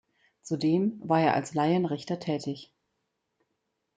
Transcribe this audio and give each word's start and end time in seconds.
Zudem 0.41 0.99
war 1.07 1.21
er 1.21 1.35
als 1.35 1.53
Laienrichter 1.53 2.17
tätig. 2.19 2.73